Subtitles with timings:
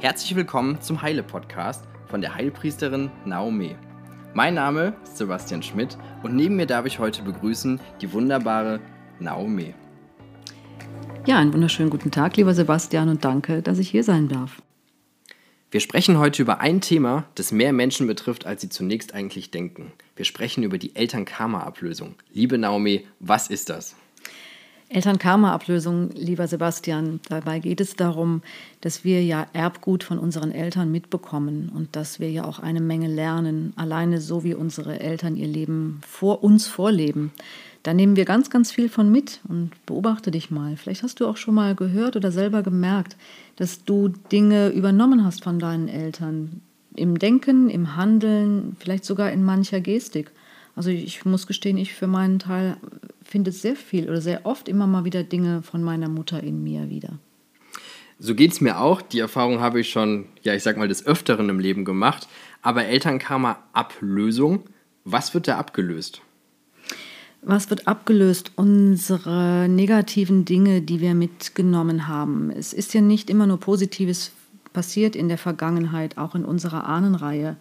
[0.00, 3.74] Herzlich willkommen zum Heile-Podcast von der Heilpriesterin Naomi.
[4.32, 8.78] Mein Name ist Sebastian Schmidt und neben mir darf ich heute begrüßen die wunderbare
[9.18, 9.74] Naomi.
[11.26, 14.62] Ja, einen wunderschönen guten Tag, lieber Sebastian, und danke, dass ich hier sein darf.
[15.72, 19.90] Wir sprechen heute über ein Thema, das mehr Menschen betrifft, als sie zunächst eigentlich denken.
[20.14, 22.14] Wir sprechen über die Eltern-Karma-Ablösung.
[22.32, 23.96] Liebe Naomi, was ist das?
[24.90, 28.42] Eltern-Karma-Ablösung, lieber Sebastian, dabei geht es darum,
[28.80, 33.08] dass wir ja Erbgut von unseren Eltern mitbekommen und dass wir ja auch eine Menge
[33.08, 37.32] lernen, alleine so wie unsere Eltern ihr Leben vor uns vorleben.
[37.82, 40.76] Da nehmen wir ganz, ganz viel von mit und beobachte dich mal.
[40.76, 43.16] Vielleicht hast du auch schon mal gehört oder selber gemerkt,
[43.56, 46.62] dass du Dinge übernommen hast von deinen Eltern.
[46.96, 50.30] Im Denken, im Handeln, vielleicht sogar in mancher Gestik.
[50.74, 52.76] Also ich muss gestehen, ich für meinen Teil
[53.28, 56.88] finde sehr viel oder sehr oft immer mal wieder Dinge von meiner Mutter in mir
[56.88, 57.18] wieder.
[58.18, 59.02] So geht es mir auch.
[59.02, 62.26] Die Erfahrung habe ich schon, ja, ich sag mal, des Öfteren im Leben gemacht.
[62.62, 64.64] Aber Elternkarma-Ablösung,
[65.04, 66.22] was wird da abgelöst?
[67.42, 68.52] Was wird abgelöst?
[68.56, 72.50] Unsere negativen Dinge, die wir mitgenommen haben.
[72.50, 74.32] Es ist ja nicht immer nur Positives
[74.72, 77.56] passiert in der Vergangenheit, auch in unserer Ahnenreihe.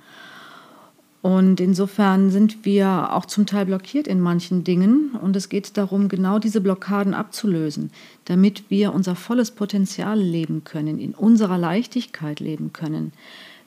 [1.22, 5.12] Und insofern sind wir auch zum Teil blockiert in manchen Dingen.
[5.22, 7.92] Und es geht darum, genau diese Blockaden abzulösen,
[8.26, 13.14] damit wir unser volles Potenzial leben können, in unserer Leichtigkeit leben können.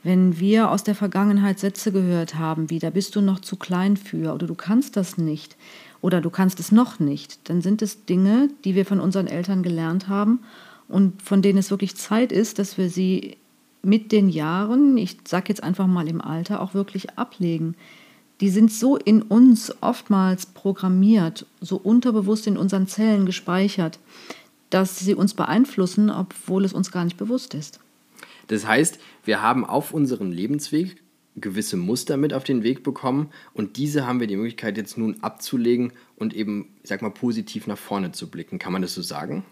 [0.03, 3.99] Wenn wir aus der Vergangenheit Sätze gehört haben, wie da bist du noch zu klein
[3.99, 5.57] für oder du kannst das nicht
[6.01, 9.63] oder du kannst es noch nicht, dann sind es Dinge, die wir von unseren Eltern
[9.63, 10.41] gelernt haben
[10.89, 13.37] und von denen es wirklich Zeit ist, dass wir sie
[13.83, 17.75] mit den Jahren, ich sage jetzt einfach mal im Alter, auch wirklich ablegen.
[18.41, 23.99] Die sind so in uns oftmals programmiert, so unterbewusst in unseren Zellen gespeichert,
[24.71, 27.81] dass sie uns beeinflussen, obwohl es uns gar nicht bewusst ist.
[28.47, 31.03] Das heißt, wir haben auf unserem Lebensweg
[31.41, 35.17] gewisse Muster mit auf den Weg bekommen und diese haben wir die Möglichkeit jetzt nun
[35.23, 38.59] abzulegen und eben, ich sag mal, positiv nach vorne zu blicken.
[38.59, 39.45] Kann man das so sagen?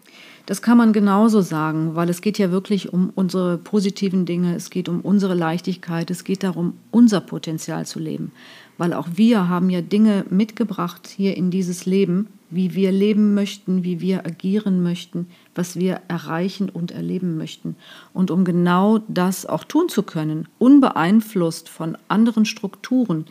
[0.45, 4.69] Das kann man genauso sagen, weil es geht ja wirklich um unsere positiven Dinge, es
[4.69, 8.31] geht um unsere Leichtigkeit, es geht darum, unser Potenzial zu leben.
[8.77, 13.83] Weil auch wir haben ja Dinge mitgebracht hier in dieses Leben, wie wir leben möchten,
[13.83, 17.75] wie wir agieren möchten, was wir erreichen und erleben möchten.
[18.13, 23.25] Und um genau das auch tun zu können, unbeeinflusst von anderen Strukturen,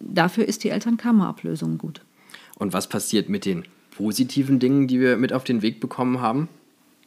[0.00, 2.02] dafür ist die Elternkammer-Ablösung gut.
[2.58, 3.64] Und was passiert mit den
[3.96, 6.48] positiven Dingen, die wir mit auf den Weg bekommen haben?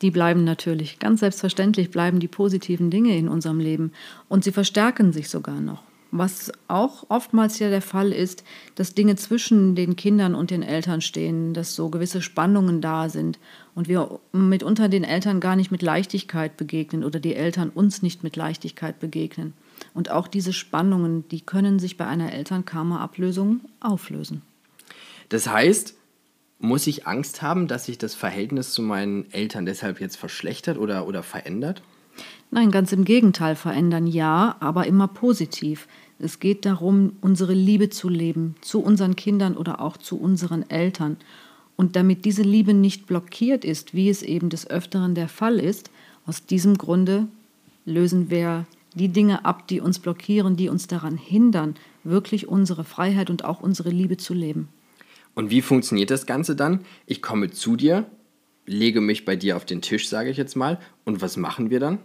[0.01, 3.91] Die bleiben natürlich, ganz selbstverständlich bleiben die positiven Dinge in unserem Leben
[4.27, 5.83] und sie verstärken sich sogar noch.
[6.17, 8.45] Was auch oftmals ja der Fall ist,
[8.75, 13.37] dass Dinge zwischen den Kindern und den Eltern stehen, dass so gewisse Spannungen da sind
[13.73, 18.23] und wir mitunter den Eltern gar nicht mit Leichtigkeit begegnen oder die Eltern uns nicht
[18.23, 19.55] mit Leichtigkeit begegnen.
[19.93, 24.41] Und auch diese Spannungen, die können sich bei einer Elternkarma-Ablösung auflösen.
[25.27, 25.95] Das heißt,
[26.59, 31.07] muss ich Angst haben, dass sich das Verhältnis zu meinen Eltern deshalb jetzt verschlechtert oder,
[31.07, 31.83] oder verändert?
[32.51, 35.87] Nein, ganz im Gegenteil verändern, ja, aber immer positiv.
[36.19, 41.17] Es geht darum, unsere Liebe zu leben, zu unseren Kindern oder auch zu unseren Eltern.
[41.75, 45.91] Und damit diese Liebe nicht blockiert ist, wie es eben des Öfteren der Fall ist,
[46.25, 47.27] aus diesem Grunde
[47.85, 53.29] lösen wir die Dinge ab, die uns blockieren, die uns daran hindern, wirklich unsere Freiheit
[53.29, 54.69] und auch unsere Liebe zu leben.
[55.33, 56.85] Und wie funktioniert das Ganze dann?
[57.05, 58.05] Ich komme zu dir,
[58.65, 60.79] lege mich bei dir auf den Tisch, sage ich jetzt mal.
[61.03, 61.99] Und was machen wir dann?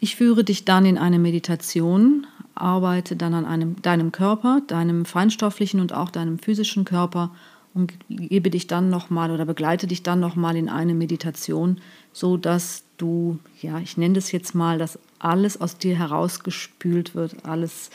[0.00, 5.80] Ich führe dich dann in eine Meditation, arbeite dann an einem, deinem Körper, deinem feinstofflichen
[5.80, 7.34] und auch deinem physischen Körper
[7.74, 11.80] und gebe dich dann nochmal oder begleite dich dann nochmal in eine Meditation,
[12.12, 17.44] so dass du, ja, ich nenne das jetzt mal, dass alles aus dir herausgespült wird,
[17.44, 17.90] alles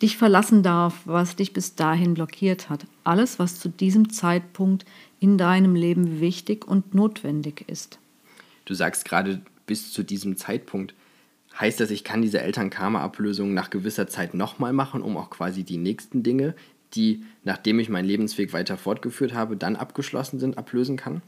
[0.00, 2.86] dich verlassen darf, was dich bis dahin blockiert hat.
[3.04, 4.84] Alles, was zu diesem Zeitpunkt
[5.20, 7.98] in deinem Leben wichtig und notwendig ist.
[8.64, 10.94] Du sagst gerade bis zu diesem Zeitpunkt.
[11.58, 15.76] Heißt das, ich kann diese Eltern-Karma-Ablösung nach gewisser Zeit nochmal machen, um auch quasi die
[15.76, 16.54] nächsten Dinge,
[16.94, 21.22] die, nachdem ich meinen Lebensweg weiter fortgeführt habe, dann abgeschlossen sind, ablösen kann?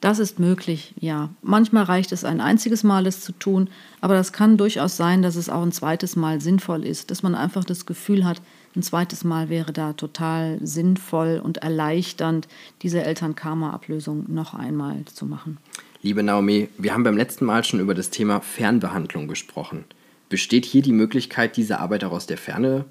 [0.00, 1.30] Das ist möglich, ja.
[1.42, 3.68] Manchmal reicht es ein einziges Mal, es zu tun,
[4.00, 7.34] aber das kann durchaus sein, dass es auch ein zweites Mal sinnvoll ist, dass man
[7.34, 8.40] einfach das Gefühl hat,
[8.76, 12.46] ein zweites Mal wäre da total sinnvoll und erleichternd,
[12.82, 15.58] diese Eltern-Karma-Ablösung noch einmal zu machen.
[16.00, 19.84] Liebe Naomi, wir haben beim letzten Mal schon über das Thema Fernbehandlung gesprochen.
[20.28, 22.84] Besteht hier die Möglichkeit, diese Arbeit auch aus der Ferne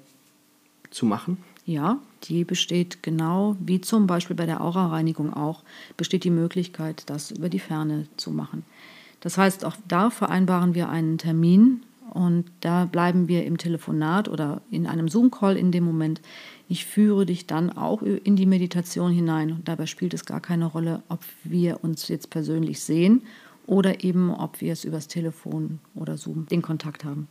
[0.90, 1.38] zu machen?
[1.64, 5.62] Ja, die besteht genau wie zum Beispiel bei der Aura-Reinigung auch,
[5.96, 8.64] besteht die Möglichkeit, das über die Ferne zu machen.
[9.20, 14.60] Das heißt, auch da vereinbaren wir einen Termin und da bleiben wir im Telefonat oder
[14.70, 16.20] in einem Zoom-Call in dem Moment.
[16.70, 19.52] Ich führe dich dann auch in die Meditation hinein.
[19.52, 23.22] Und dabei spielt es gar keine Rolle, ob wir uns jetzt persönlich sehen
[23.66, 27.26] oder eben, ob wir es übers Telefon oder Zoom den Kontakt haben.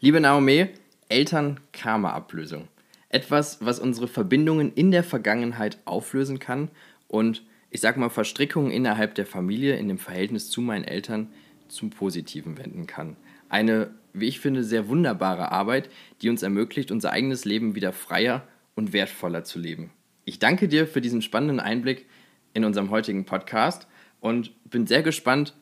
[0.00, 0.66] Liebe Naomi,
[1.08, 2.66] Eltern-Karma-Ablösung.
[3.10, 6.68] Etwas, was unsere Verbindungen in der Vergangenheit auflösen kann
[7.06, 11.28] und ich sag mal Verstrickungen innerhalb der Familie in dem Verhältnis zu meinen Eltern
[11.68, 13.16] zum Positiven wenden kann.
[13.48, 15.90] Eine, wie ich finde, sehr wunderbare Arbeit,
[16.22, 18.42] die uns ermöglicht, unser eigenes Leben wieder freier
[18.80, 19.90] und wertvoller zu leben.
[20.24, 22.06] Ich danke dir für diesen spannenden Einblick
[22.54, 23.86] in unserem heutigen Podcast
[24.20, 25.54] und bin sehr gespannt,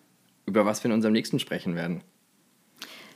[0.47, 2.03] über was wir in unserem nächsten sprechen werden.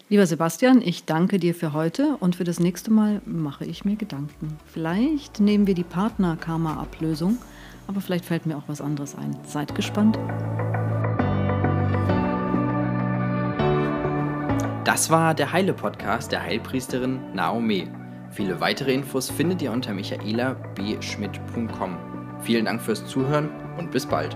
[0.09, 3.95] Lieber Sebastian, ich danke dir für heute und für das nächste Mal mache ich mir
[3.95, 4.59] Gedanken.
[4.67, 7.39] Vielleicht nehmen wir die Partner-Karma-Ablösung,
[7.87, 9.39] aber vielleicht fällt mir auch was anderes ein.
[9.47, 10.19] Seid gespannt.
[14.85, 18.02] Das war der Heile-Podcast der Heilpriesterin Naomi.
[18.33, 21.97] Viele weitere Infos findet ihr unter michaelabschmidt.com.
[22.41, 24.35] Vielen Dank fürs Zuhören und bis bald.